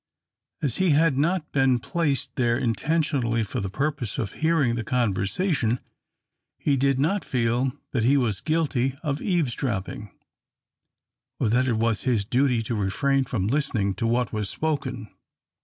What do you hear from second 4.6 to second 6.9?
the conversation, he